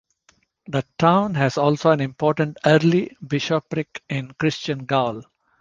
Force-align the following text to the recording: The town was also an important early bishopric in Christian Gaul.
The 0.65 0.83
town 0.97 1.33
was 1.35 1.59
also 1.59 1.91
an 1.91 2.01
important 2.01 2.57
early 2.65 3.15
bishopric 3.27 4.01
in 4.09 4.31
Christian 4.33 4.85
Gaul. 4.87 5.21